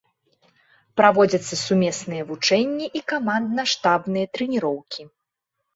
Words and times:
Праводзяцца 1.01 1.55
сумесныя 1.65 2.23
вучэнні 2.31 2.85
і 3.01 3.05
камандна-штабныя 3.15 4.25
трэніроўкі. 4.37 5.01